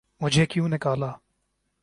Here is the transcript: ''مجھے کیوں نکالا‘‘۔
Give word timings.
''مجھے 0.21 0.45
کیوں 0.45 0.67
نکالا‘‘۔ 0.69 1.11